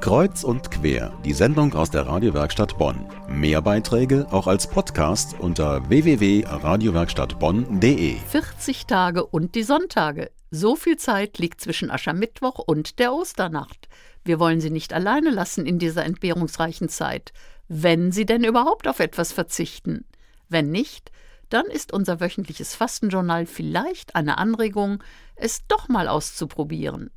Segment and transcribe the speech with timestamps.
[0.00, 3.08] Kreuz und quer, die Sendung aus der Radiowerkstatt Bonn.
[3.28, 8.16] Mehr Beiträge auch als Podcast unter www.radiowerkstattbonn.de.
[8.28, 10.30] 40 Tage und die Sonntage.
[10.50, 13.88] So viel Zeit liegt zwischen Aschermittwoch und der Osternacht.
[14.24, 17.32] Wir wollen Sie nicht alleine lassen in dieser entbehrungsreichen Zeit,
[17.68, 20.04] wenn Sie denn überhaupt auf etwas verzichten.
[20.48, 21.10] Wenn nicht,
[21.48, 25.02] dann ist unser wöchentliches Fastenjournal vielleicht eine Anregung,
[25.36, 27.10] es doch mal auszuprobieren.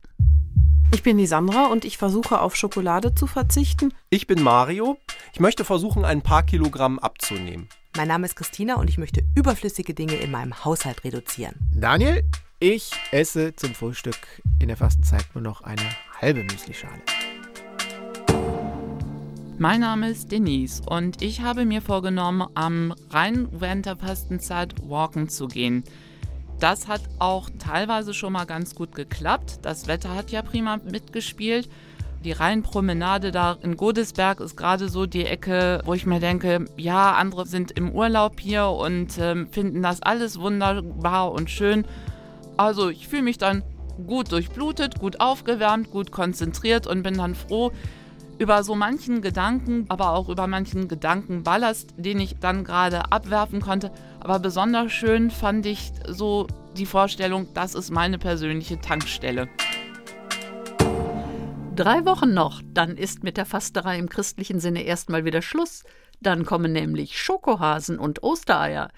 [0.90, 3.94] Ich bin die Sandra und ich versuche auf Schokolade zu verzichten.
[4.10, 4.98] Ich bin Mario.
[5.34, 7.68] Ich möchte versuchen, ein paar Kilogramm abzunehmen.
[7.98, 11.56] Mein Name ist Christina und ich möchte überflüssige Dinge in meinem Haushalt reduzieren.
[11.74, 12.24] Daniel,
[12.60, 14.18] ich esse zum Frühstück
[14.62, 15.82] in der Fastenzeit nur noch eine
[16.22, 17.02] halbe Müslischale.
[19.58, 25.28] Mein Name ist Denise und ich habe mir vorgenommen, am Rhein während der Fastenzeit walken
[25.28, 25.84] zu gehen.
[26.60, 29.60] Das hat auch teilweise schon mal ganz gut geklappt.
[29.62, 31.70] Das Wetter hat ja prima mitgespielt.
[32.24, 37.14] Die Rheinpromenade da in Godesberg ist gerade so die Ecke, wo ich mir denke, ja,
[37.14, 41.86] andere sind im Urlaub hier und äh, finden das alles wunderbar und schön.
[42.58, 43.62] Also ich fühle mich dann
[44.08, 47.72] gut durchblutet, gut aufgewärmt, gut konzentriert und bin dann froh,
[48.40, 53.92] über so manchen Gedanken, aber auch über manchen Gedankenballast, den ich dann gerade abwerfen konnte.
[54.20, 59.48] Aber besonders schön fand ich so die Vorstellung, das ist meine persönliche Tankstelle.
[61.76, 65.84] Drei Wochen noch, dann ist mit der Fasterei im christlichen Sinne erstmal wieder Schluss.
[66.22, 68.90] Dann kommen nämlich Schokohasen und Ostereier.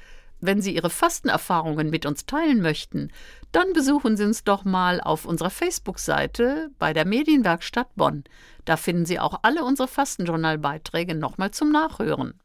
[0.42, 3.12] Wenn Sie Ihre Fastenerfahrungen mit uns teilen möchten,
[3.52, 8.24] dann besuchen Sie uns doch mal auf unserer Facebook-Seite bei der Medienwerkstatt Bonn.
[8.66, 12.40] Da finden Sie auch alle unsere Fastenjournalbeiträge nochmal zum Nachhören.